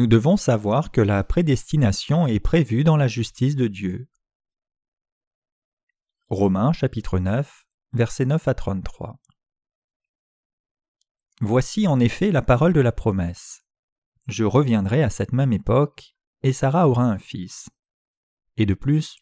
[0.00, 4.08] nous devons savoir que la prédestination est prévue dans la justice de Dieu.
[6.30, 9.20] Romains chapitre 9, versets 9 à 33.
[11.42, 13.66] Voici en effet la parole de la promesse.
[14.26, 17.68] Je reviendrai à cette même époque, et Sarah aura un fils.
[18.56, 19.18] Et de plus,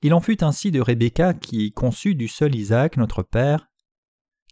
[0.00, 3.68] il en fut ainsi de Rebecca qui conçut du seul Isaac notre père,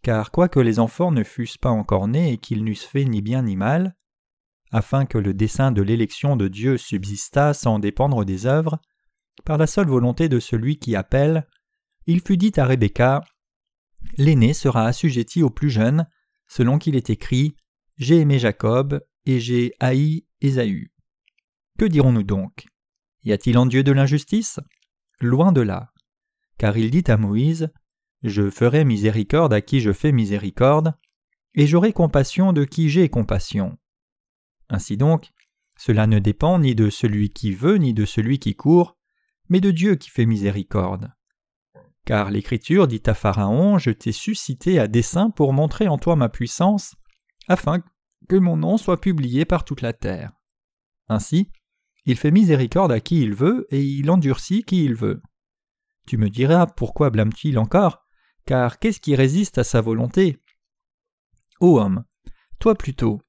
[0.02, 3.40] car quoique les enfants ne fussent pas encore nés et qu'ils n'eussent fait ni bien
[3.40, 3.96] ni mal,
[4.74, 8.80] afin que le dessein de l'élection de Dieu subsistât sans dépendre des œuvres,
[9.44, 11.46] par la seule volonté de celui qui appelle,
[12.06, 13.22] il fut dit à Rebecca
[14.18, 16.08] L'aîné sera assujetti au plus jeune,
[16.48, 17.56] selon qu'il est écrit
[17.98, 20.92] J'ai aimé Jacob et j'ai haï Ésaü.
[21.78, 22.66] Que dirons-nous donc?
[23.22, 24.58] Y a-t-il en Dieu de l'injustice?
[25.20, 25.92] Loin de là.
[26.58, 27.72] Car il dit à Moïse
[28.24, 30.94] Je ferai miséricorde à qui je fais miséricorde,
[31.54, 33.78] et j'aurai compassion de qui j'ai compassion.
[34.68, 35.32] Ainsi donc,
[35.76, 38.96] cela ne dépend ni de celui qui veut ni de celui qui court,
[39.48, 41.12] mais de Dieu qui fait miséricorde.
[42.04, 46.28] Car l'Écriture dit à Pharaon Je t'ai suscité à dessein pour montrer en toi ma
[46.28, 46.94] puissance,
[47.48, 47.82] afin
[48.28, 50.32] que mon nom soit publié par toute la terre.
[51.08, 51.50] Ainsi,
[52.06, 55.22] il fait miséricorde à qui il veut, et il endurcit qui il veut.
[56.06, 58.04] Tu me diras pourquoi blâme-t-il encore
[58.44, 60.38] Car qu'est-ce qui résiste à sa volonté?
[61.60, 62.04] Ô homme,
[62.58, 63.22] toi plutôt,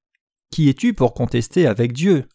[0.51, 2.27] qui es-tu pour contester avec Dieu?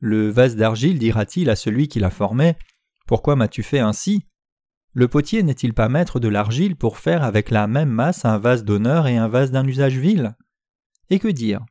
[0.00, 2.56] Le vase d'argile dira-t-il à celui qui l'a formé.
[3.06, 4.26] Pourquoi m'as-tu fait ainsi?
[4.92, 8.64] Le potier n'est-il pas maître de l'argile pour faire avec la même masse un vase
[8.64, 10.36] d'honneur et un vase d'un usage vil?
[11.10, 11.64] Et que dire?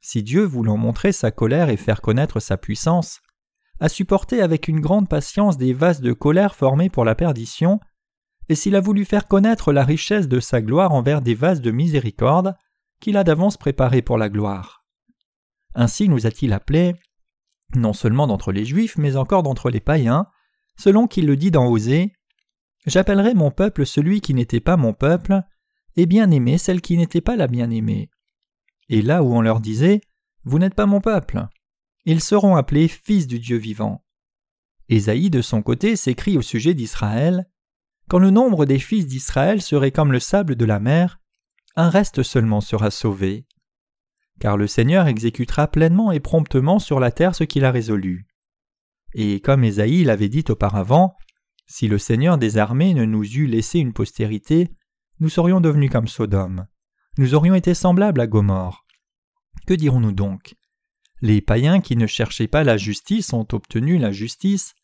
[0.00, 3.20] Si Dieu, voulant montrer sa colère et faire connaître sa puissance,
[3.78, 7.80] a supporté avec une grande patience des vases de colère formés pour la perdition,
[8.48, 11.70] et s'il a voulu faire connaître la richesse de sa gloire envers des vases de
[11.70, 12.54] miséricorde
[13.00, 14.81] qu'il a d'avance préparés pour la gloire.
[15.74, 16.94] Ainsi nous a-t-il appelés,
[17.74, 20.26] non seulement d'entre les Juifs, mais encore d'entre les païens,
[20.76, 22.12] selon qu'il le dit dans Osée
[22.86, 25.42] J'appellerai mon peuple celui qui n'était pas mon peuple,
[25.96, 28.10] et bien-aimé celle qui n'était pas la bien-aimée.
[28.88, 30.00] Et là où on leur disait
[30.44, 31.46] Vous n'êtes pas mon peuple,
[32.04, 34.04] ils seront appelés fils du Dieu vivant.
[34.88, 37.48] Ésaïe de son côté s'écrit au sujet d'Israël
[38.08, 41.20] Quand le nombre des fils d'Israël serait comme le sable de la mer,
[41.76, 43.46] un reste seulement sera sauvé.
[44.42, 48.26] Car le Seigneur exécutera pleinement et promptement sur la terre ce qu'il a résolu.
[49.14, 51.16] Et comme Ésaïe l'avait dit auparavant,
[51.68, 54.68] si le Seigneur des armées ne nous eût laissé une postérité,
[55.20, 56.66] nous serions devenus comme Sodome.
[57.18, 58.84] Nous aurions été semblables à Gomorre.
[59.68, 60.56] Que dirons-nous donc?
[61.20, 64.74] Les païens qui ne cherchaient pas la justice ont obtenu la justice,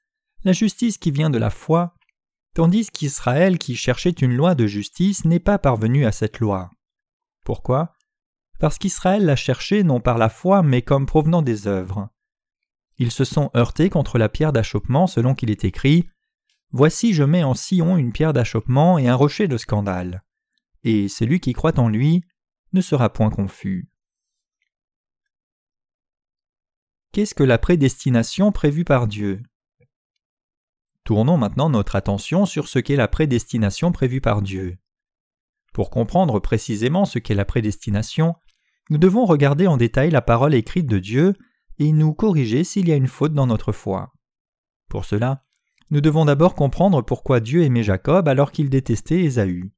[0.45, 1.97] la justice qui vient de la foi,
[2.55, 6.71] tandis qu'Israël qui cherchait une loi de justice n'est pas parvenu à cette loi.
[7.45, 7.98] Pourquoi?
[8.59, 12.09] Parce qu'Israël l'a cherchée non par la foi mais comme provenant des œuvres.
[12.99, 16.09] Ils se sont heurtés contre la pierre d'achoppement selon qu'il est écrit
[16.71, 20.23] Voici je mets en Sion une pierre d'achoppement et un rocher de scandale.
[20.83, 22.25] Et celui qui croit en lui
[22.73, 23.89] ne sera point confus.
[27.13, 29.43] Qu'est-ce que la prédestination prévue par Dieu?
[31.05, 34.77] Tournons maintenant notre attention sur ce qu'est la prédestination prévue par Dieu.
[35.73, 38.35] Pour comprendre précisément ce qu'est la prédestination,
[38.91, 41.35] nous devons regarder en détail la parole écrite de Dieu
[41.79, 44.13] et nous corriger s'il y a une faute dans notre foi.
[44.89, 45.45] Pour cela,
[45.91, 49.73] nous devons d'abord comprendre pourquoi Dieu aimait Jacob alors qu'il détestait Ésaü.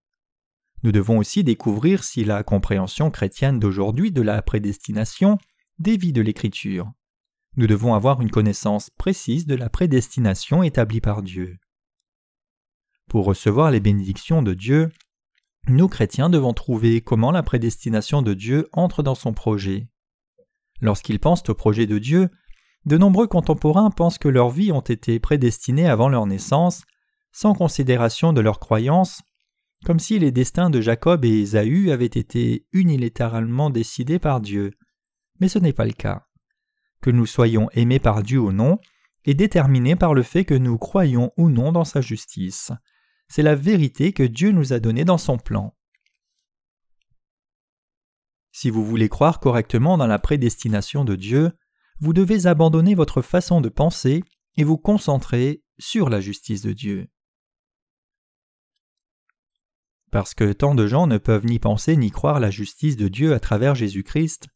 [0.82, 5.38] Nous devons aussi découvrir si la compréhension chrétienne d'aujourd'hui de la prédestination
[5.78, 6.91] dévie de l'Écriture.
[7.56, 11.59] Nous devons avoir une connaissance précise de la prédestination établie par Dieu.
[13.09, 14.91] Pour recevoir les bénédictions de Dieu,
[15.69, 19.88] nous chrétiens devons trouver comment la prédestination de Dieu entre dans son projet.
[20.81, 22.28] Lorsqu'ils pensent au projet de Dieu,
[22.87, 26.84] de nombreux contemporains pensent que leurs vies ont été prédestinées avant leur naissance,
[27.32, 29.23] sans considération de leurs croyances,
[29.84, 34.73] comme si les destins de Jacob et Ésaü avaient été unilatéralement décidés par Dieu.
[35.38, 36.26] Mais ce n'est pas le cas
[37.00, 38.79] que nous soyons aimés par Dieu ou non,
[39.25, 42.73] est déterminé par le fait que nous croyons ou non dans sa justice.
[43.31, 45.77] C'est la vérité que Dieu nous a donnée dans son plan.
[48.50, 51.53] Si vous voulez croire correctement dans la prédestination de Dieu,
[52.00, 54.25] vous devez abandonner votre façon de penser
[54.56, 57.09] et vous concentrer sur la justice de Dieu.
[60.11, 63.32] Parce que tant de gens ne peuvent ni penser ni croire la justice de Dieu
[63.32, 64.49] à travers Jésus-Christ,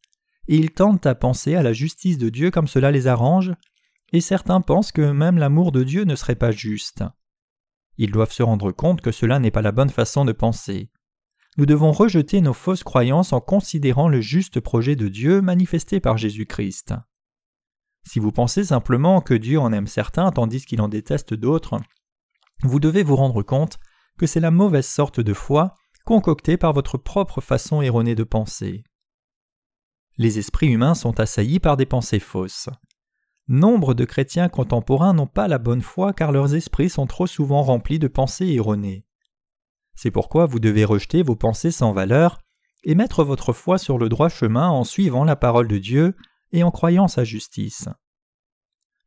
[0.49, 3.53] et ils tentent à penser à la justice de Dieu comme cela les arrange,
[4.11, 7.05] et certains pensent que même l'amour de Dieu ne serait pas juste.
[7.97, 10.89] Ils doivent se rendre compte que cela n'est pas la bonne façon de penser.
[11.57, 16.17] Nous devons rejeter nos fausses croyances en considérant le juste projet de Dieu manifesté par
[16.17, 16.93] Jésus-Christ.
[18.05, 21.79] Si vous pensez simplement que Dieu en aime certains tandis qu'il en déteste d'autres,
[22.61, 23.79] vous devez vous rendre compte
[24.17, 25.75] que c'est la mauvaise sorte de foi
[26.05, 28.83] concoctée par votre propre façon erronée de penser.
[30.17, 32.69] Les esprits humains sont assaillis par des pensées fausses.
[33.47, 37.61] Nombre de chrétiens contemporains n'ont pas la bonne foi car leurs esprits sont trop souvent
[37.61, 39.05] remplis de pensées erronées.
[39.93, 42.39] C'est pourquoi vous devez rejeter vos pensées sans valeur
[42.83, 46.15] et mettre votre foi sur le droit chemin en suivant la parole de Dieu
[46.51, 47.87] et en croyant sa justice.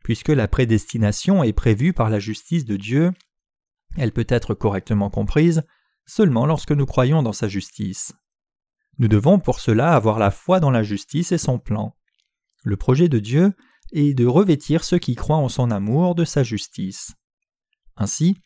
[0.05, 3.13] Puisque la prédestination est prévue par la justice de Dieu,
[3.97, 5.65] elle peut être correctement comprise
[6.07, 8.13] seulement lorsque nous croyons dans sa justice.
[8.99, 11.97] Nous devons pour cela avoir la foi dans la justice et son plan.
[12.65, 13.53] Le projet de Dieu
[13.93, 17.15] est de revêtir ceux qui croient en son amour de sa justice.
[17.97, 18.37] Ainsi,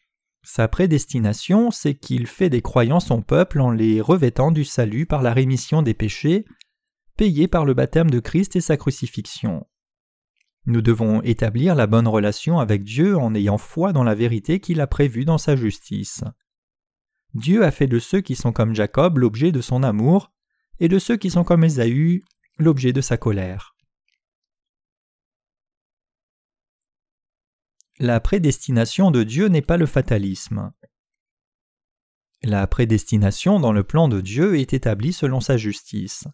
[0.42, 5.22] sa prédestination, c'est qu'il fait des croyants son peuple en les revêtant du salut par
[5.22, 6.44] la rémission des péchés,
[7.16, 9.66] payés par le baptême de Christ et sa crucifixion.
[10.66, 14.80] Nous devons établir la bonne relation avec Dieu en ayant foi dans la vérité qu'il
[14.80, 16.24] a prévue dans sa justice.
[17.34, 20.32] Dieu a fait de ceux qui sont comme Jacob l'objet de son amour,
[20.80, 22.22] et de ceux qui sont comme Ésaü
[22.58, 23.71] l'objet de sa colère.
[28.02, 30.72] La prédestination de Dieu n'est pas le fatalisme.
[32.42, 36.26] La prédestination dans le plan de Dieu est établie selon sa justice.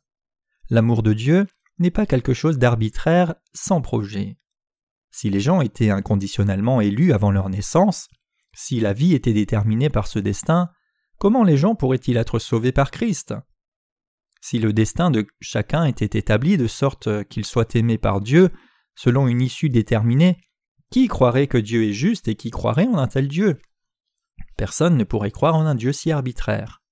[0.70, 1.46] L'amour de Dieu
[1.78, 4.38] n'est pas quelque chose d'arbitraire sans projet.
[5.10, 8.08] Si les gens étaient inconditionnellement élus avant leur naissance,
[8.54, 10.70] si la vie était déterminée par ce destin,
[11.18, 13.34] comment les gens pourraient-ils être sauvés par Christ?
[14.40, 18.52] Si le destin de chacun était établi de sorte qu'il soit aimé par Dieu
[18.94, 20.38] selon une issue déterminée,
[20.90, 23.58] qui croirait que Dieu est juste et qui croirait en un tel Dieu?
[24.56, 26.82] Personne ne pourrait croire en un Dieu si arbitraire.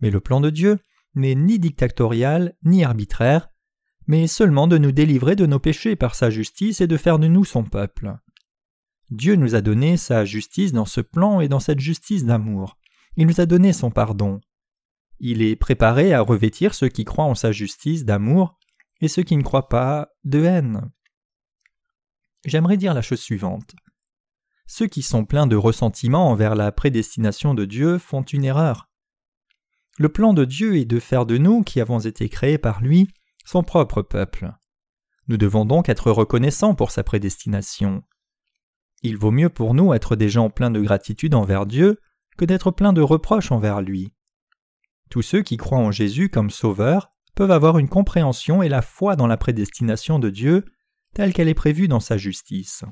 [0.00, 0.78] Mais le plan de Dieu
[1.14, 3.48] n'est ni dictatorial ni arbitraire,
[4.06, 7.28] mais seulement de nous délivrer de nos péchés par sa justice et de faire de
[7.28, 8.16] nous son peuple.
[9.10, 12.78] Dieu nous a donné sa justice dans ce plan et dans cette justice d'amour.
[13.16, 14.40] Il nous a donné son pardon.
[15.20, 18.58] Il est préparé à revêtir ceux qui croient en sa justice d'amour
[19.00, 20.90] et ceux qui ne croient pas de haine.
[22.44, 23.74] J'aimerais dire la chose suivante.
[24.66, 28.88] Ceux qui sont pleins de ressentiment envers la prédestination de Dieu font une erreur.
[29.98, 33.08] Le plan de Dieu est de faire de nous, qui avons été créés par lui,
[33.44, 34.52] son propre peuple.
[35.28, 38.02] Nous devons donc être reconnaissants pour sa prédestination.
[39.02, 42.00] Il vaut mieux pour nous être des gens pleins de gratitude envers Dieu
[42.36, 44.12] que d'être pleins de reproches envers lui.
[45.10, 49.16] Tous ceux qui croient en Jésus comme Sauveur peuvent avoir une compréhension et la foi
[49.16, 50.64] dans la prédestination de Dieu
[51.14, 52.84] telle qu'elle est prévue dans sa justice.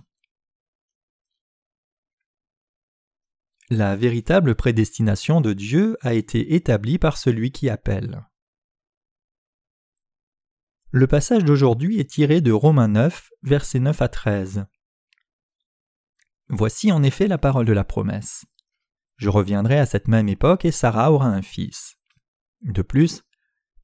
[3.68, 8.26] La véritable prédestination de Dieu a été établie par celui qui appelle.
[10.90, 14.66] Le passage d'aujourd'hui est tiré de Romains 9, versets 9 à 13.
[16.50, 18.44] Voici en effet la parole de la promesse.
[19.16, 21.96] Je reviendrai à cette même époque et Sarah aura un fils.
[22.60, 23.22] De plus,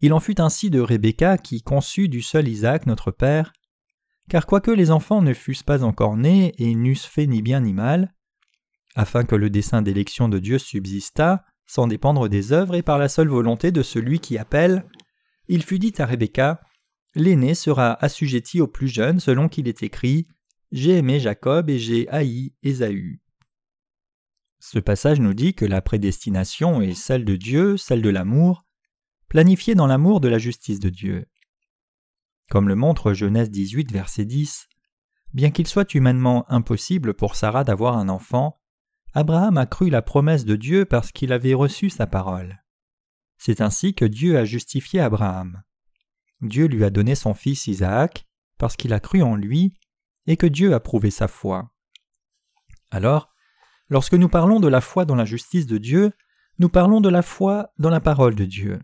[0.01, 3.53] il en fut ainsi de Rebecca qui conçut du seul Isaac notre père,
[4.29, 7.73] car quoique les enfants ne fussent pas encore nés et n'eussent fait ni bien ni
[7.73, 8.15] mal,
[8.95, 13.09] afin que le dessein d'élection de Dieu subsistât, sans dépendre des œuvres et par la
[13.09, 14.85] seule volonté de celui qui appelle,
[15.49, 16.61] il fut dit à Rebecca
[17.15, 20.29] L'aîné sera assujetti au plus jeune selon qu'il est écrit
[20.73, 23.21] J'ai aimé Jacob et j'ai haï Ésaü.
[24.61, 28.67] Ce passage nous dit que la prédestination est celle de Dieu, celle de l'amour,
[29.29, 31.27] planifiée dans l'amour de la justice de Dieu.
[32.51, 34.69] Comme le montre Genèse 18, verset 10,
[35.35, 38.59] bien qu'il soit humainement impossible pour Sarah d'avoir un enfant,
[39.15, 42.63] Abraham a cru la promesse de Dieu parce qu'il avait reçu sa parole.
[43.37, 45.63] C'est ainsi que Dieu a justifié Abraham.
[46.41, 48.27] Dieu lui a donné son fils Isaac
[48.59, 49.75] parce qu'il a cru en lui
[50.27, 51.71] et que Dieu a prouvé sa foi.
[52.91, 53.33] Alors,
[53.89, 56.13] lorsque nous parlons de la foi dans la justice de Dieu,
[56.59, 58.81] nous parlons de la foi dans la parole de Dieu.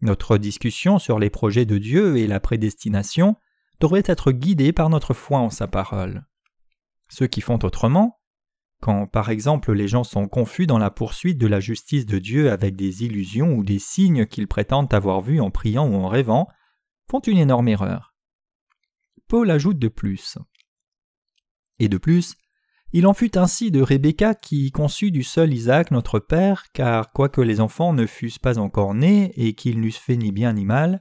[0.00, 3.36] Notre discussion sur les projets de Dieu et la prédestination
[3.80, 6.26] devrait être guidée par notre foi en sa parole.
[7.08, 8.20] Ceux qui font autrement,
[8.80, 12.50] quand par exemple les gens sont confus dans la poursuite de la justice de Dieu
[12.50, 16.48] avec des illusions ou des signes qu'ils prétendent avoir vus en priant ou en rêvant,
[17.10, 18.14] font une énorme erreur.
[19.26, 20.38] Paul ajoute de plus.
[21.80, 22.36] Et de plus,
[22.92, 27.40] il en fut ainsi de Rebecca qui conçut du seul Isaac notre père, car quoique
[27.40, 31.00] les enfants ne fussent pas encore nés et qu'ils n'eussent fait ni bien ni mal,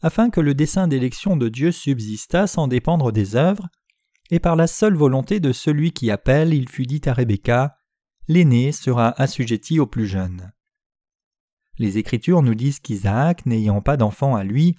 [0.00, 3.68] afin que le dessein d'élection de Dieu subsistât sans dépendre des œuvres,
[4.30, 7.76] et par la seule volonté de celui qui appelle, il fut dit à Rebecca
[8.28, 10.52] L'aîné sera assujetti au plus jeune.
[11.78, 14.76] Les Écritures nous disent qu'Isaac, n'ayant pas d'enfant à lui,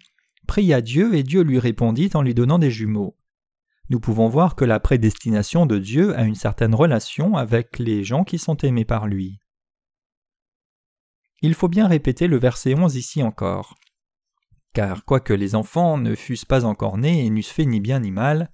[0.48, 3.18] pria Dieu et Dieu lui répondit en lui donnant des jumeaux.
[3.90, 8.24] Nous pouvons voir que la prédestination de Dieu a une certaine relation avec les gens
[8.24, 9.40] qui sont aimés par lui.
[11.42, 13.76] Il faut bien répéter le verset 11 ici encore.
[14.74, 18.12] Car quoique les enfants ne fussent pas encore nés et n'eussent fait ni bien ni
[18.12, 18.52] mal,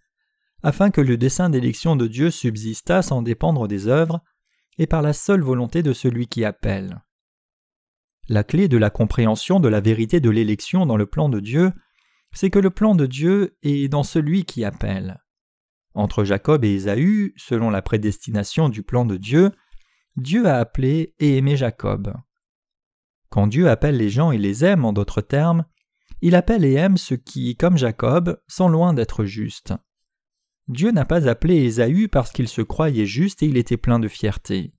[0.64, 4.22] afin que le dessein d'élection de Dieu subsistât sans dépendre des œuvres,
[4.80, 7.02] et par la seule volonté de celui qui appelle.
[8.28, 11.72] La clé de la compréhension de la vérité de l'élection dans le plan de Dieu,
[12.32, 15.22] c'est que le plan de Dieu est dans celui qui appelle.
[15.94, 19.52] Entre Jacob et Ésaü, selon la prédestination du plan de Dieu,
[20.16, 22.14] Dieu a appelé et aimé Jacob.
[23.30, 25.66] Quand Dieu appelle les gens et les aime, en d'autres termes,
[26.22, 29.74] il appelle et aime ceux qui, comme Jacob, sont loin d'être justes.
[30.68, 34.08] Dieu n'a pas appelé Ésaü parce qu'il se croyait juste et il était plein de
[34.08, 34.74] fierté.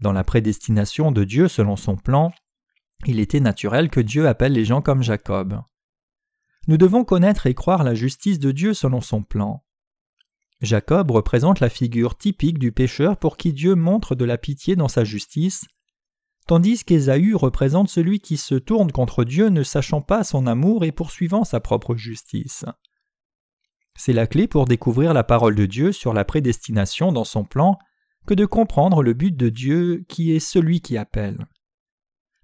[0.00, 2.32] Dans la prédestination de Dieu selon son plan,
[3.06, 5.62] il était naturel que Dieu appelle les gens comme Jacob.
[6.66, 9.64] Nous devons connaître et croire la justice de Dieu selon son plan.
[10.60, 14.88] Jacob représente la figure typique du pécheur pour qui Dieu montre de la pitié dans
[14.88, 15.64] sa justice,
[16.46, 20.92] tandis qu'Ésaü représente celui qui se tourne contre Dieu ne sachant pas son amour et
[20.92, 22.64] poursuivant sa propre justice.
[23.96, 27.78] C'est la clé pour découvrir la parole de Dieu sur la prédestination dans son plan
[28.26, 31.46] que de comprendre le but de Dieu qui est celui qui appelle.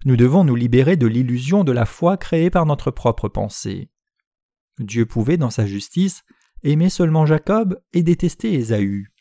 [0.05, 3.91] Nous devons nous libérer de l'illusion de la foi créée par notre propre pensée.
[4.79, 6.23] Dieu pouvait, dans sa justice,
[6.63, 9.13] aimer seulement Jacob et détester Ésaü.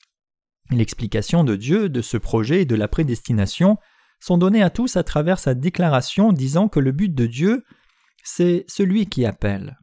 [0.72, 3.78] L'explication de Dieu de ce projet et de la prédestination
[4.20, 7.64] sont données à tous à travers sa déclaration disant que le but de Dieu,
[8.24, 9.78] c'est celui qui appelle.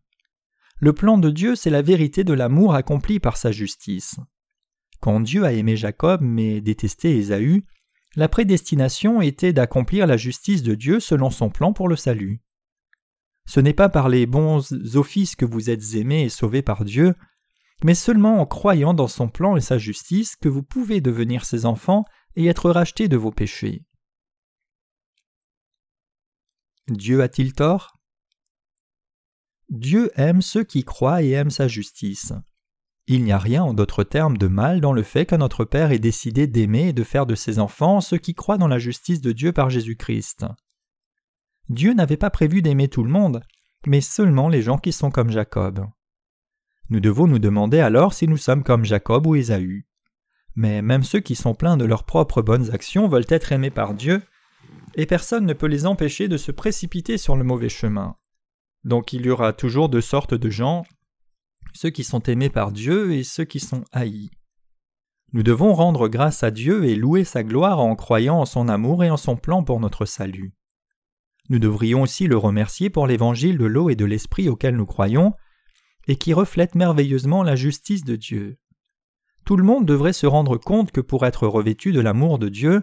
[0.79, 4.17] Le plan de Dieu, c'est la vérité de l'amour accompli par sa justice.
[5.01, 7.65] Quand Dieu a aimé Jacob mais détesté Ésaü,
[8.17, 12.43] la prédestination était d'accomplir la justice de Dieu selon son plan pour le salut.
[13.47, 17.15] Ce n'est pas par les bons offices que vous êtes aimés et sauvés par Dieu,
[17.85, 21.67] mais seulement en croyant dans son plan et sa justice que vous pouvez devenir ses
[21.67, 22.05] enfants
[22.37, 23.85] et être rachetés de vos péchés.
[26.89, 27.99] Dieu a-t-il tort?
[29.69, 32.33] Dieu aime ceux qui croient et aiment sa justice.
[33.07, 35.91] Il n'y a rien en d'autres termes de mal dans le fait que notre Père
[35.91, 39.21] ait décidé d'aimer et de faire de ses enfants ceux qui croient dans la justice
[39.21, 40.45] de Dieu par Jésus-Christ.
[41.73, 43.43] Dieu n'avait pas prévu d'aimer tout le monde,
[43.87, 45.87] mais seulement les gens qui sont comme Jacob.
[46.91, 49.87] Nous devons nous demander alors si nous sommes comme Jacob ou Ésaü.
[50.55, 53.95] Mais même ceux qui sont pleins de leurs propres bonnes actions veulent être aimés par
[53.95, 54.21] Dieu,
[54.97, 58.17] et personne ne peut les empêcher de se précipiter sur le mauvais chemin.
[58.85, 60.85] Donc il y aura toujours deux sortes de gens,
[61.73, 64.31] ceux qui sont aimés par Dieu et ceux qui sont haïs.
[65.33, 69.05] Nous devons rendre grâce à Dieu et louer sa gloire en croyant en son amour
[69.05, 70.53] et en son plan pour notre salut.
[71.49, 75.35] Nous devrions aussi le remercier pour l'évangile de l'eau et de l'esprit auquel nous croyons,
[76.09, 78.59] et qui reflète merveilleusement la justice de Dieu.
[79.45, 82.83] Tout le monde devrait se rendre compte que pour être revêtu de l'amour de Dieu,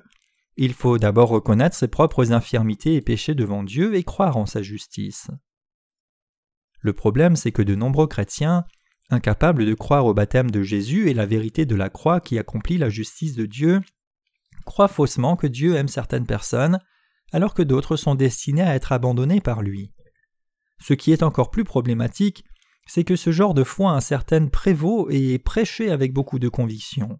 [0.58, 4.62] il faut d'abord reconnaître ses propres infirmités et péchés devant Dieu et croire en sa
[4.62, 5.30] justice.
[6.82, 8.66] Le problème, c'est que de nombreux chrétiens,
[9.10, 12.78] incapables de croire au baptême de Jésus et la vérité de la croix qui accomplit
[12.78, 13.82] la justice de Dieu,
[14.66, 16.80] croient faussement que Dieu aime certaines personnes,
[17.32, 19.92] alors que d'autres sont destinées à être abandonnées par lui.
[20.80, 22.44] Ce qui est encore plus problématique,
[22.88, 27.20] c'est que ce genre de foi incertaine prévaut et est prêché avec beaucoup de conviction.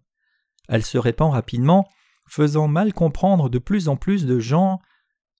[0.68, 1.88] Elle se répand rapidement,
[2.26, 4.80] faisant mal comprendre de plus en plus de gens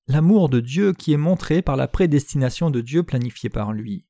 [0.06, 4.06] l'amour de Dieu qui est montré par la prédestination de Dieu planifiée par lui.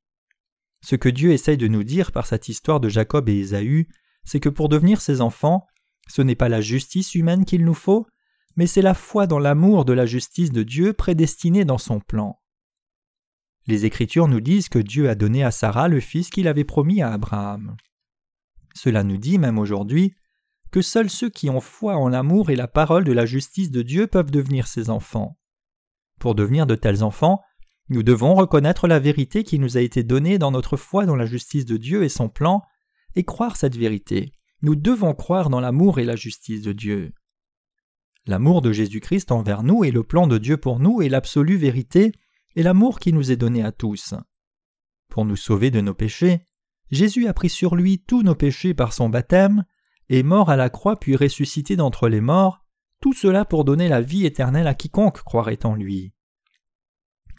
[0.82, 3.88] Ce que Dieu essaye de nous dire par cette histoire de Jacob et Ésaü,
[4.24, 5.66] c'est que pour devenir ses enfants,
[6.08, 8.06] ce n'est pas la justice humaine qu'il nous faut,
[8.60, 12.38] mais c'est la foi dans l'amour de la justice de Dieu prédestinée dans son plan.
[13.66, 17.00] Les Écritures nous disent que Dieu a donné à Sarah le fils qu'il avait promis
[17.00, 17.78] à Abraham.
[18.74, 20.12] Cela nous dit même aujourd'hui
[20.70, 23.80] que seuls ceux qui ont foi en l'amour et la parole de la justice de
[23.80, 25.38] Dieu peuvent devenir ses enfants.
[26.18, 27.40] Pour devenir de tels enfants,
[27.88, 31.24] nous devons reconnaître la vérité qui nous a été donnée dans notre foi dans la
[31.24, 32.60] justice de Dieu et son plan,
[33.16, 34.34] et croire cette vérité.
[34.60, 37.14] Nous devons croire dans l'amour et la justice de Dieu.
[38.30, 42.12] L'amour de Jésus-Christ envers nous et le plan de Dieu pour nous est l'absolue vérité
[42.54, 44.14] et l'amour qui nous est donné à tous.
[45.08, 46.46] Pour nous sauver de nos péchés,
[46.92, 49.64] Jésus a pris sur lui tous nos péchés par son baptême,
[50.10, 52.64] est mort à la croix puis ressuscité d'entre les morts,
[53.00, 56.12] tout cela pour donner la vie éternelle à quiconque croirait en lui.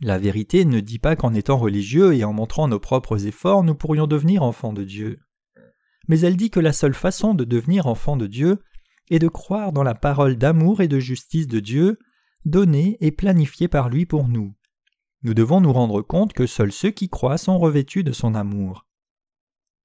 [0.02, 3.76] La vérité ne dit pas qu'en étant religieux et en montrant nos propres efforts nous
[3.76, 5.22] pourrions devenir enfants de Dieu.
[6.10, 8.60] Mais elle dit que la seule façon de devenir enfants de Dieu
[9.10, 12.00] est de croire dans la parole d'amour et de justice de Dieu,
[12.46, 14.54] donnée et planifiée par lui pour nous.
[15.24, 18.88] Nous devons nous rendre compte que seuls ceux qui croient sont revêtus de son amour.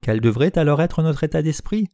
[0.00, 1.88] Quel devrait alors être notre état d'esprit?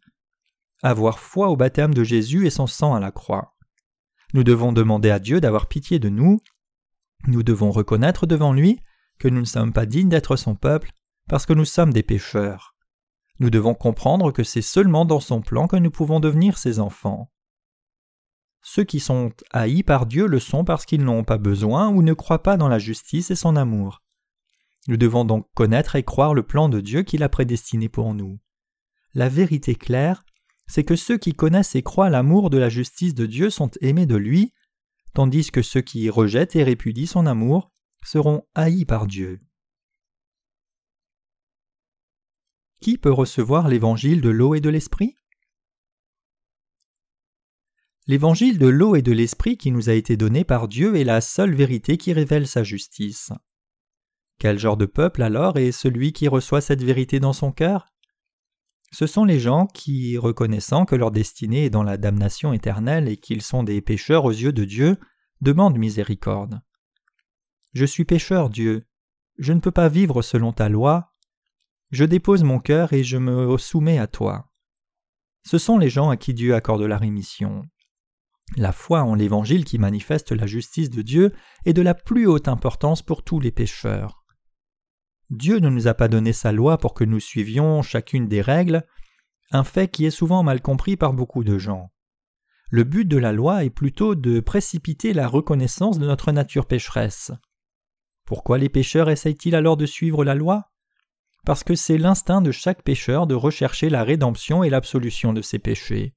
[0.83, 3.57] Avoir foi au baptême de Jésus et son sang à la croix.
[4.35, 6.41] Nous devons demander à Dieu d'avoir pitié de nous.
[7.27, 8.81] Nous devons reconnaître devant lui
[9.19, 10.91] que nous ne sommes pas dignes d'être son peuple
[11.29, 12.72] parce que nous sommes des pécheurs.
[13.43, 17.29] Nous devons comprendre que c'est seulement dans son plan que nous pouvons devenir ses enfants.
[18.63, 22.13] Ceux qui sont haïs par Dieu le sont parce qu'ils n'ont pas besoin ou ne
[22.13, 24.01] croient pas dans la justice et son amour.
[24.87, 28.39] Nous devons donc connaître et croire le plan de Dieu qu'il a prédestiné pour nous.
[29.13, 30.23] La vérité claire,
[30.69, 34.07] c'est que ceux qui connaissent et croient l'amour de la justice de Dieu sont aimés
[34.07, 34.53] de lui,
[35.15, 37.73] tandis que ceux qui rejettent et répudient son amour
[38.05, 39.41] seront haïs par Dieu.
[42.83, 45.17] Qui peut recevoir l'évangile de l'eau et de l'esprit?
[48.09, 51.21] L'évangile de l'eau et de l'esprit qui nous a été donné par Dieu est la
[51.21, 53.31] seule vérité qui révèle sa justice.
[54.41, 57.87] Quel genre de peuple alors est celui qui reçoit cette vérité dans son cœur?
[58.91, 63.17] Ce sont les gens qui, reconnaissant que leur destinée est dans la damnation éternelle et
[63.17, 64.99] qu'ils sont des pécheurs aux yeux de Dieu,
[65.41, 66.61] demandent miséricorde.
[67.75, 68.89] Je suis pécheur, Dieu.
[69.39, 71.12] Je ne peux pas vivre selon ta loi.
[71.93, 74.51] Je dépose mon cœur et je me soumets à toi.
[75.45, 77.63] Ce sont les gens à qui Dieu accorde la rémission.
[78.57, 81.35] La foi en l'Évangile qui manifeste la justice de Dieu
[81.67, 84.25] est de la plus haute importance pour tous les pécheurs.
[85.29, 88.87] Dieu ne nous a pas donné sa loi pour que nous suivions chacune des règles,
[89.51, 91.93] un fait qui est souvent mal compris par beaucoup de gens.
[92.71, 97.33] Le but de la loi est plutôt de précipiter la reconnaissance de notre nature pécheresse.
[98.25, 100.72] Pourquoi les pécheurs essayent-ils alors de suivre la loi?
[101.45, 105.59] Parce que c'est l'instinct de chaque pécheur de rechercher la rédemption et l'absolution de ses
[105.59, 106.15] péchés.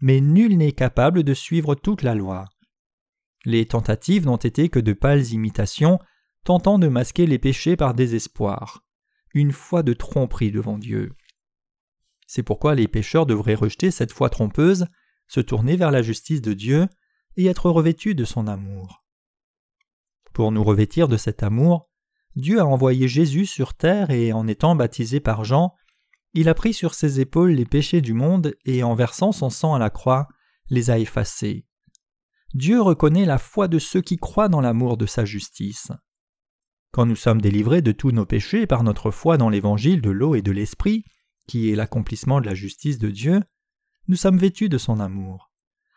[0.00, 2.46] Mais nul n'est capable de suivre toute la loi.
[3.44, 5.98] Les tentatives n'ont été que de pâles imitations
[6.44, 8.84] tentant de masquer les péchés par désespoir,
[9.34, 11.12] une foi de tromperie devant Dieu.
[12.26, 14.86] C'est pourquoi les pécheurs devraient rejeter cette foi trompeuse,
[15.28, 16.88] se tourner vers la justice de Dieu
[17.36, 19.04] et être revêtus de son amour.
[20.32, 21.90] Pour nous revêtir de cet amour,
[22.36, 25.74] Dieu a envoyé Jésus sur terre et en étant baptisé par Jean,
[26.34, 29.74] il a pris sur ses épaules les péchés du monde et en versant son sang
[29.74, 30.28] à la croix,
[30.70, 31.66] les a effacés.
[32.54, 35.92] Dieu reconnaît la foi de ceux qui croient dans l'amour de sa justice.
[36.90, 40.34] Quand nous sommes délivrés de tous nos péchés par notre foi dans l'évangile de l'eau
[40.34, 41.04] et de l'esprit,
[41.46, 43.42] qui est l'accomplissement de la justice de Dieu,
[44.08, 45.50] nous sommes vêtus de son amour.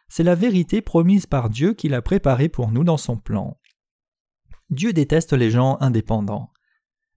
[0.08, 3.58] C'est la vérité promise par Dieu qu'il a préparée pour nous dans son plan.
[4.70, 6.52] Dieu déteste les gens indépendants.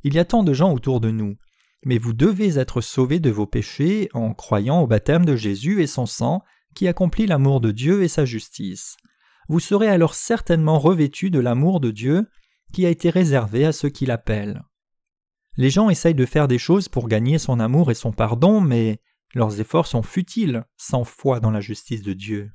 [0.02, 1.37] Il y a tant de gens autour de nous,
[1.84, 5.87] mais vous devez être sauvés de vos péchés en croyant au baptême de Jésus et
[5.87, 6.42] son sang
[6.74, 8.96] qui accomplit l'amour de Dieu et sa justice.
[9.48, 12.28] Vous serez alors certainement revêtus de l'amour de Dieu
[12.72, 14.62] qui a été réservé à ceux qui l'appellent.
[15.56, 19.00] Les gens essayent de faire des choses pour gagner son amour et son pardon, mais
[19.34, 22.50] leurs efforts sont futiles sans foi dans la justice de Dieu.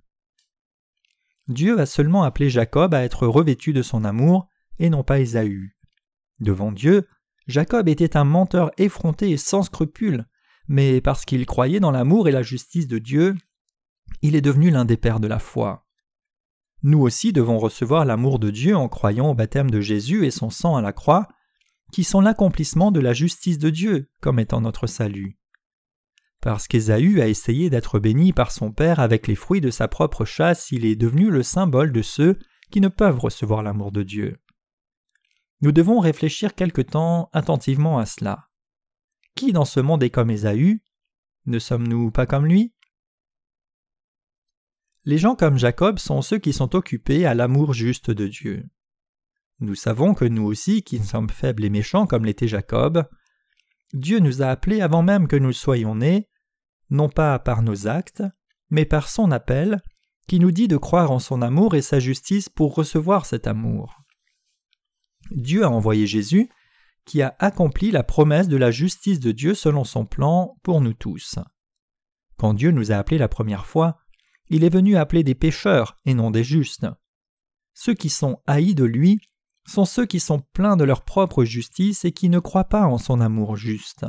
[1.47, 4.47] Dieu a seulement appelé Jacob à être revêtu de son amour
[4.79, 5.75] et non pas Ésaü.
[6.39, 7.07] Devant Dieu,
[7.47, 10.25] Jacob était un menteur effronté et sans scrupules,
[10.67, 13.35] mais parce qu'il croyait dans l'amour et la justice de Dieu,
[14.21, 15.85] il est devenu l'un des pères de la foi.
[16.81, 20.49] Nous aussi devons recevoir l'amour de Dieu en croyant au baptême de Jésus et son
[20.49, 21.27] sang à la croix,
[21.91, 25.37] qui sont l'accomplissement de la justice de Dieu comme étant notre salut.
[26.41, 30.25] Parce qu'Ésaü a essayé d'être béni par son père avec les fruits de sa propre
[30.25, 32.37] chasse, il est devenu le symbole de ceux
[32.69, 34.39] qui ne peuvent recevoir l'amour de Dieu.
[35.63, 38.49] Nous devons réfléchir quelque temps attentivement à cela.
[39.33, 40.83] Qui dans ce monde est comme Ésaü?
[41.45, 42.73] Ne sommes-nous pas comme lui?
[45.05, 48.65] Les gens comme Jacob sont ceux qui sont occupés à l'amour juste de Dieu.
[49.61, 53.07] Nous savons que nous aussi, qui sommes faibles et méchants comme l'était Jacob,
[53.93, 56.27] Dieu nous a appelés avant même que nous soyons nés,
[56.89, 58.23] non pas par nos actes,
[58.69, 59.81] mais par son appel,
[60.27, 64.02] qui nous dit de croire en son amour et sa justice pour recevoir cet amour.
[65.33, 66.49] Dieu a envoyé Jésus,
[67.05, 70.93] qui a accompli la promesse de la justice de Dieu selon son plan pour nous
[70.93, 71.37] tous.
[72.37, 73.99] Quand Dieu nous a appelés la première fois,
[74.49, 76.87] il est venu appeler des pécheurs et non des justes.
[77.73, 79.19] Ceux qui sont haïs de lui
[79.65, 82.97] sont ceux qui sont pleins de leur propre justice et qui ne croient pas en
[82.97, 84.05] son amour juste.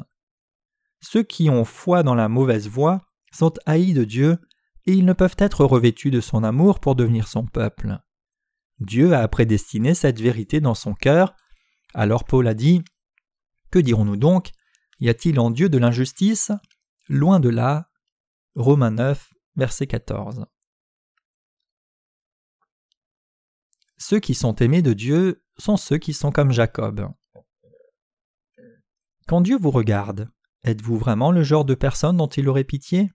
[1.00, 4.38] Ceux qui ont foi dans la mauvaise voie sont haïs de Dieu
[4.86, 7.98] et ils ne peuvent être revêtus de son amour pour devenir son peuple.
[8.80, 11.34] Dieu a prédestiné cette vérité dans son cœur.
[11.94, 12.82] Alors Paul a dit
[13.70, 14.50] Que dirons-nous donc?
[15.00, 16.52] Y a-t-il en Dieu de l'injustice?
[17.08, 17.90] Loin de là.
[18.54, 20.46] Romains 9, verset 14.
[23.98, 27.08] Ceux qui sont aimés de Dieu sont ceux qui sont comme Jacob.
[29.26, 30.30] Quand Dieu vous regarde,
[30.64, 33.12] Êtes-vous vraiment le genre de personne dont il aurait pitié?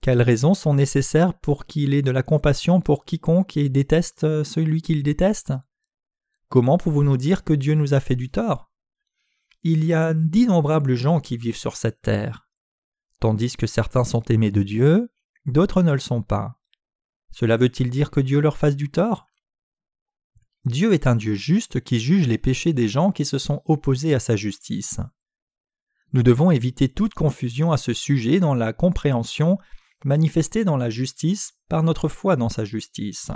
[0.00, 4.80] Quelles raisons sont nécessaires pour qu'il ait de la compassion pour quiconque et déteste celui
[4.80, 5.52] qu'il déteste?
[6.48, 8.72] Comment pouvons-nous dire que Dieu nous a fait du tort?
[9.62, 12.48] Il y a d'innombrables gens qui vivent sur cette terre.
[13.20, 15.12] Tandis que certains sont aimés de Dieu,
[15.44, 16.58] d'autres ne le sont pas.
[17.30, 19.26] Cela veut-il dire que Dieu leur fasse du tort?
[20.64, 24.14] Dieu est un Dieu juste qui juge les péchés des gens qui se sont opposés
[24.14, 25.00] à sa justice.
[26.12, 29.58] Nous devons éviter toute confusion à ce sujet dans la compréhension
[30.04, 33.30] manifestée dans la justice par notre foi dans sa justice.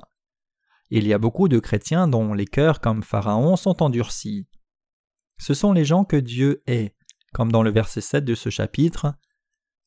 [0.90, 4.46] Il y a beaucoup de chrétiens dont les cœurs comme Pharaon sont endurcis.
[5.38, 6.94] Ce sont les gens que Dieu est,
[7.32, 9.14] comme dans le verset 7 de ce chapitre,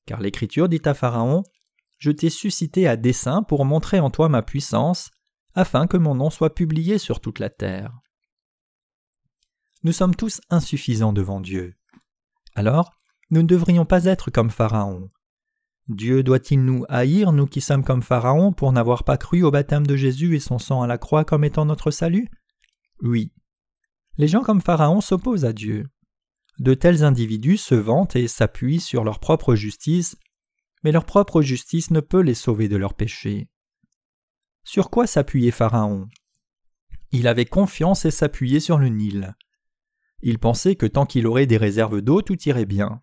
[0.05, 1.43] car l'Écriture dit à Pharaon
[1.97, 5.11] Je t'ai suscité à dessein pour montrer en toi ma puissance,
[5.53, 7.97] afin que mon nom soit publié sur toute la terre.
[9.83, 11.75] Nous sommes tous insuffisants devant Dieu.
[12.55, 12.91] Alors,
[13.29, 15.09] nous ne devrions pas être comme Pharaon.
[15.89, 19.87] Dieu doit-il nous haïr, nous qui sommes comme Pharaon, pour n'avoir pas cru au baptême
[19.87, 22.27] de Jésus et son sang à la croix comme étant notre salut?
[23.01, 23.31] Oui.
[24.17, 25.87] Les gens comme Pharaon s'opposent à Dieu.
[26.59, 30.17] De tels individus se vantent et s'appuient sur leur propre justice,
[30.83, 33.47] mais leur propre justice ne peut les sauver de leurs péchés.
[34.63, 36.09] Sur quoi s'appuyait Pharaon?
[37.11, 39.35] Il avait confiance et s'appuyait sur le Nil.
[40.21, 42.99] Il pensait que tant qu'il aurait des réserves d'eau, tout irait bien.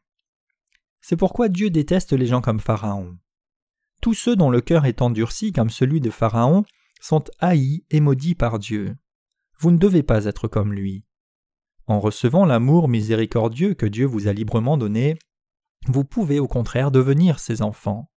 [1.07, 3.19] C'est pourquoi Dieu déteste les gens comme Pharaon.
[4.01, 6.65] Tous ceux dont le cœur est endurci comme celui de Pharaon
[6.99, 8.97] sont haïs et maudits par Dieu.
[9.59, 11.05] Vous ne devez pas être comme lui.
[11.87, 15.19] En recevant l'amour miséricordieux que Dieu vous a librement donné,
[15.89, 18.11] vous pouvez au contraire devenir ses enfants.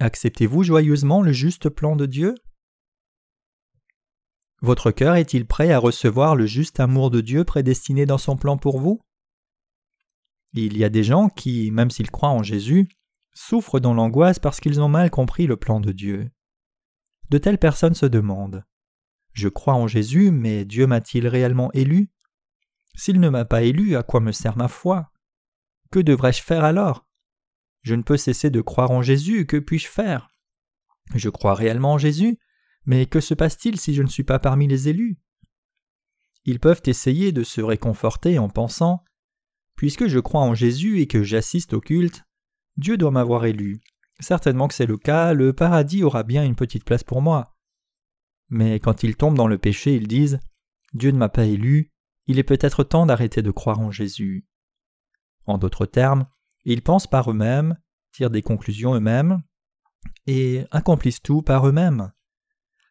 [0.00, 2.34] Acceptez-vous joyeusement le juste plan de Dieu?
[4.60, 8.58] Votre cœur est-il prêt à recevoir le juste amour de Dieu prédestiné dans son plan
[8.58, 9.00] pour vous?
[10.52, 12.88] Il y a des gens qui, même s'ils croient en Jésus,
[13.32, 16.30] souffrent dans l'angoisse parce qu'ils ont mal compris le plan de Dieu.
[17.30, 18.64] De telles personnes se demandent
[19.32, 22.10] Je crois en Jésus, mais Dieu m'a-t-il réellement élu?
[22.96, 25.12] S'il ne m'a pas élu, à quoi me sert ma foi?
[25.90, 27.06] Que devrais-je faire alors?
[27.82, 30.28] Je ne peux cesser de croire en Jésus, que puis-je faire?
[31.14, 32.38] Je crois réellement en Jésus,
[32.84, 35.18] mais que se passe-t-il si je ne suis pas parmi les élus?
[36.44, 39.04] Ils peuvent essayer de se réconforter en pensant
[39.80, 42.24] Puisque je crois en Jésus et que j'assiste au culte,
[42.76, 43.80] Dieu doit m'avoir élu.
[44.18, 47.56] Certainement que c'est le cas, le paradis aura bien une petite place pour moi.
[48.50, 50.38] Mais quand ils tombent dans le péché, ils disent
[50.92, 51.94] Dieu ne m'a pas élu,
[52.26, 54.44] il est peut-être temps d'arrêter de croire en Jésus.
[55.46, 56.26] En d'autres termes,
[56.66, 57.78] ils pensent par eux-mêmes,
[58.12, 59.42] tirent des conclusions eux-mêmes,
[60.26, 62.12] et accomplissent tout par eux-mêmes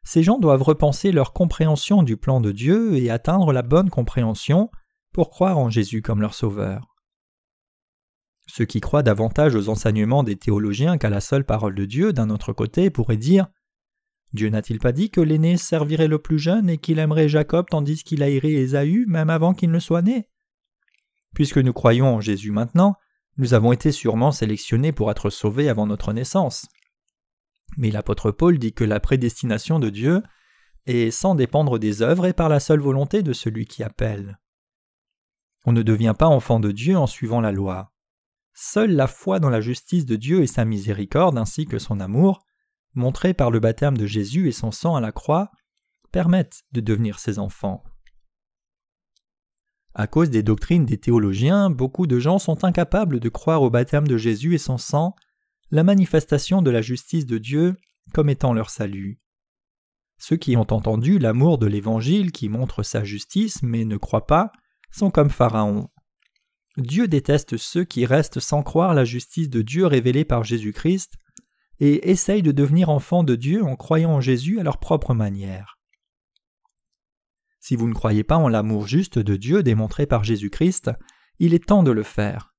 [0.03, 4.71] ces gens doivent repenser leur compréhension du plan de Dieu et atteindre la bonne compréhension
[5.11, 6.95] pour croire en Jésus comme leur Sauveur.
[8.47, 12.29] Ceux qui croient davantage aux enseignements des théologiens qu'à la seule parole de Dieu, d'un
[12.29, 13.47] autre côté, pourraient dire
[14.33, 18.03] Dieu n'a-t-il pas dit que l'aîné servirait le plus jeune et qu'il aimerait Jacob tandis
[18.03, 20.29] qu'il haïrait Ésaü même avant qu'il ne soit né?
[21.33, 22.95] Puisque nous croyons en Jésus maintenant,
[23.37, 26.67] nous avons été sûrement sélectionnés pour être sauvés avant notre naissance.
[27.77, 30.21] Mais l'apôtre Paul dit que la prédestination de Dieu
[30.85, 34.39] est sans dépendre des œuvres et par la seule volonté de celui qui appelle.
[35.65, 37.91] On ne devient pas enfant de Dieu en suivant la loi.
[38.53, 42.45] Seule la foi dans la justice de Dieu et sa miséricorde ainsi que son amour,
[42.93, 45.51] montrés par le baptême de Jésus et son sang à la croix,
[46.11, 47.83] permettent de devenir ses enfants.
[49.93, 54.07] À cause des doctrines des théologiens, beaucoup de gens sont incapables de croire au baptême
[54.07, 55.15] de Jésus et son sang
[55.71, 57.75] la manifestation de la justice de Dieu
[58.13, 59.19] comme étant leur salut.
[60.17, 64.51] Ceux qui ont entendu l'amour de l'Évangile qui montre sa justice mais ne croient pas
[64.91, 65.89] sont comme Pharaon.
[66.77, 71.13] Dieu déteste ceux qui restent sans croire la justice de Dieu révélée par Jésus-Christ
[71.79, 75.77] et essayent de devenir enfants de Dieu en croyant en Jésus à leur propre manière.
[77.59, 80.91] Si vous ne croyez pas en l'amour juste de Dieu démontré par Jésus-Christ,
[81.39, 82.53] il est temps de le faire.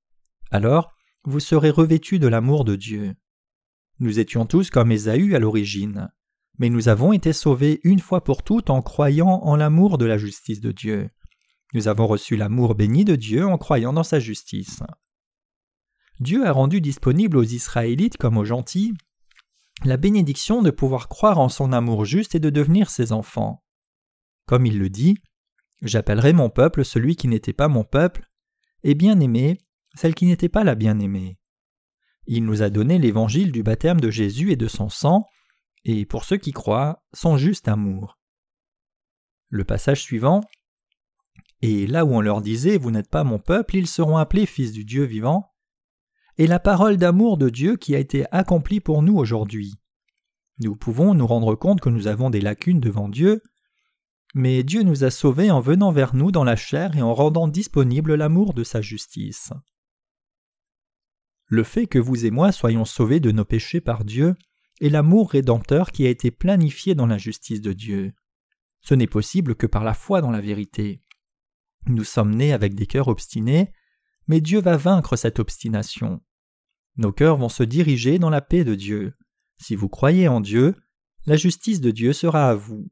[0.51, 0.93] Alors,
[1.25, 3.15] vous serez revêtus de l'amour de Dieu.
[3.99, 6.11] Nous étions tous comme Ésaü à l'origine,
[6.59, 10.19] mais nous avons été sauvés une fois pour toutes en croyant en l'amour de la
[10.19, 11.11] justice de Dieu.
[11.73, 14.83] Nous avons reçu l'amour béni de Dieu en croyant dans sa justice.
[16.19, 18.93] Dieu a rendu disponible aux Israélites comme aux gentils
[19.85, 23.65] la bénédiction de pouvoir croire en son amour juste et de devenir ses enfants.
[24.47, 25.17] Comme il le dit,
[25.83, 28.29] J'appellerai mon peuple celui qui n'était pas mon peuple,
[28.83, 29.59] et bien-aimé,
[29.95, 31.39] celle qui n'était pas la bien-aimée.
[32.27, 35.27] Il nous a donné l'évangile du baptême de Jésus et de son sang,
[35.85, 38.19] et pour ceux qui croient, son juste amour.
[39.49, 40.43] Le passage suivant
[41.63, 44.73] et là où on leur disait Vous n'êtes pas mon peuple, ils seront appelés fils
[44.73, 45.53] du Dieu vivant,
[46.39, 49.75] et la parole d'amour de Dieu qui a été accomplie pour nous aujourd'hui.
[50.59, 53.43] Nous pouvons nous rendre compte que nous avons des lacunes devant Dieu,
[54.35, 57.49] mais Dieu nous a sauvés en venant vers nous dans la chair et en rendant
[57.49, 59.53] disponible l'amour de sa justice.
[61.47, 64.37] Le fait que vous et moi soyons sauvés de nos péchés par Dieu
[64.81, 68.13] est l'amour rédempteur qui a été planifié dans la justice de Dieu.
[68.81, 71.03] Ce n'est possible que par la foi dans la vérité.
[71.87, 73.73] Nous sommes nés avec des cœurs obstinés,
[74.27, 76.21] mais Dieu va vaincre cette obstination.
[76.97, 79.15] Nos cœurs vont se diriger dans la paix de Dieu.
[79.59, 80.75] Si vous croyez en Dieu,
[81.27, 82.91] la justice de Dieu sera à vous.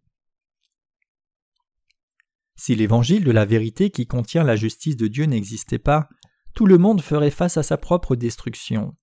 [2.56, 6.08] Si l'évangile de la vérité qui contient la justice de Dieu n'existait pas,
[6.54, 8.96] tout le monde ferait face à sa propre destruction.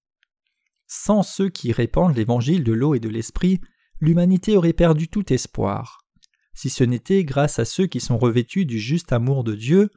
[0.87, 3.61] Sans ceux qui répandent l'évangile de l'eau et de l'esprit,
[3.99, 6.04] l'humanité aurait perdu tout espoir.
[6.55, 9.91] Si ce n'était grâce à ceux qui sont revêtus du juste amour de Dieu,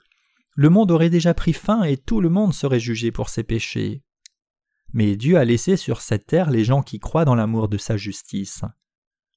[0.54, 4.02] le monde aurait déjà pris fin et tout le monde serait jugé pour ses péchés.
[4.92, 7.96] Mais Dieu a laissé sur cette terre les gens qui croient dans l'amour de sa
[7.96, 8.62] justice.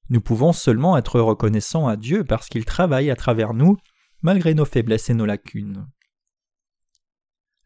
[0.08, 3.76] Nous pouvons seulement être reconnaissants à Dieu parce qu'il travaille à travers nous,
[4.22, 5.86] malgré nos faiblesses et nos lacunes.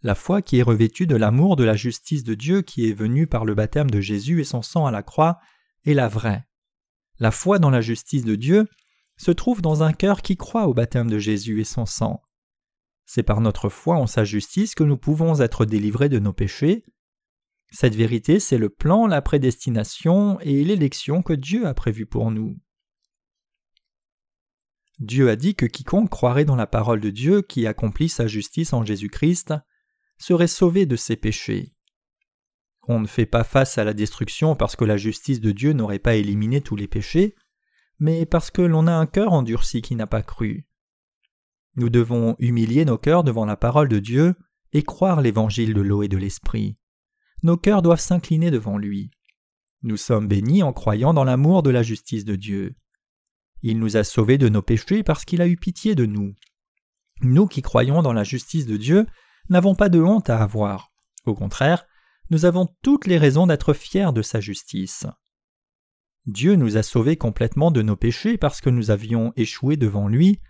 [0.03, 3.27] La foi qui est revêtue de l'amour de la justice de Dieu qui est venue
[3.27, 5.39] par le baptême de Jésus et son sang à la croix
[5.87, 6.47] est la vraie.
[7.19, 8.69] La foi dans la justice de Dieu
[9.17, 12.23] se trouve dans un cœur qui croit au baptême de Jésus et son sang.
[13.07, 16.85] C'est par notre foi en sa justice que nous pouvons être délivrés de nos péchés.
[17.71, 22.57] Cette vérité, c'est le plan, la prédestination et l'élection que Dieu a prévu pour nous.
[24.99, 28.73] Dieu a dit que quiconque croirait dans la parole de Dieu qui accomplit sa justice
[28.73, 29.55] en Jésus-Christ
[30.19, 31.75] serait sauvé de ses péchés.
[32.89, 35.99] On ne fait pas face à la destruction parce que la justice de Dieu n'aurait
[35.99, 37.35] pas éliminé tous les péchés,
[37.99, 40.67] mais parce que l'on a un cœur endurci qui n'a pas cru.
[41.77, 44.35] Nous devons humilier nos cœurs devant la parole de Dieu
[44.73, 46.77] et croire l'évangile de l'eau et de l'esprit.
[47.43, 49.11] Nos cœurs doivent s'incliner devant lui.
[49.83, 52.75] Nous sommes bénis en croyant dans l'amour de la justice de Dieu.
[53.63, 56.35] Il nous a sauvés de nos péchés parce qu'il a eu pitié de nous.
[57.21, 59.07] Nous qui croyons dans la justice de Dieu
[59.49, 60.93] n'avons pas de honte à avoir.
[61.25, 61.87] Au contraire,
[62.31, 65.07] nous avons toutes les raisons d'être fiers de sa justice.
[66.27, 70.41] Dieu nous a sauvés complètement de nos péchés parce que nous avions échoué devant lui.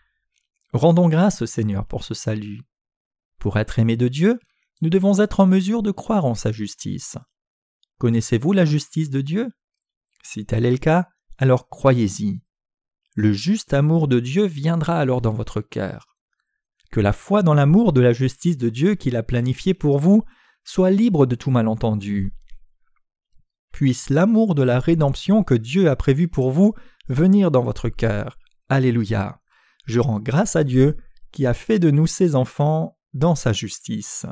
[0.73, 2.63] Rendons grâce au Seigneur pour ce salut.
[3.39, 4.39] Pour être aimés de Dieu,
[4.81, 7.17] nous devons être en mesure de croire en sa justice.
[7.99, 9.49] Connaissez-vous la justice de Dieu?
[10.23, 11.09] Si tel est le cas,
[11.39, 12.41] alors croyez-y.
[13.15, 16.17] Le juste amour de Dieu viendra alors dans votre cœur
[16.91, 20.25] que la foi dans l'amour de la justice de Dieu qu'il a planifié pour vous
[20.65, 22.35] soit libre de tout malentendu.
[23.77, 26.73] Puisse l'amour de la rédemption que Dieu a prévu pour vous
[27.11, 28.39] venir dans votre cœur.
[28.71, 29.43] Alléluia.
[29.85, 30.97] Je rends grâce à Dieu
[31.31, 34.25] qui a fait de nous ses enfants dans sa justice.